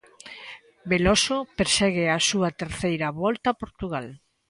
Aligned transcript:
Veloso 0.91 1.37
persegue 1.57 2.05
a 2.09 2.19
súa 2.29 2.49
terceira 2.61 3.07
volta 3.21 3.47
a 3.51 3.59
Portugal. 3.61 4.05